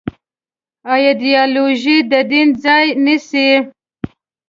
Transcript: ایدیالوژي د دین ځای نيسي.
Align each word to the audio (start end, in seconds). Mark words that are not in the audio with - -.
ایدیالوژي 0.93 1.97
د 2.11 2.13
دین 2.31 2.49
ځای 2.63 2.85
نيسي. 3.03 3.49